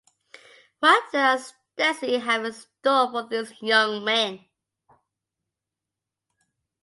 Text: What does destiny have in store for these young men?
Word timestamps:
What 0.79 1.03
does 1.11 1.53
destiny 1.77 2.17
have 2.17 2.43
in 2.43 2.53
store 2.53 3.11
for 3.11 3.27
these 3.29 3.53
young 3.61 4.03
men? 4.03 4.43